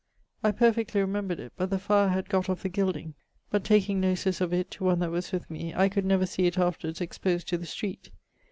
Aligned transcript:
I 0.43 0.49
perfectly 0.49 0.99
remembred 0.99 1.39
it, 1.39 1.53
but 1.55 1.69
the 1.69 1.77
fire 1.77 2.07
had 2.09 2.27
gott 2.27 2.49
off 2.49 2.63
the 2.63 2.69
guilding: 2.69 3.13
but 3.51 3.63
taking 3.63 3.99
notice 3.99 4.41
of 4.41 4.51
it 4.51 4.71
to 4.71 4.83
one 4.83 4.97
that 4.97 5.11
was 5.11 5.31
with 5.31 5.47
me, 5.47 5.75
I 5.75 5.89
could 5.89 6.05
never 6.05 6.25
see 6.25 6.47
it 6.47 6.57
afterwards 6.57 7.01
exposed 7.01 7.47
to 7.49 7.57
the 7.59 7.67
street. 7.67 8.09